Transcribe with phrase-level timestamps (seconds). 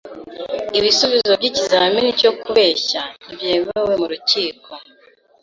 [0.77, 4.69] Ibisubizo by'ikizamini cyo kubeshya ntibyemewe mu rukiko.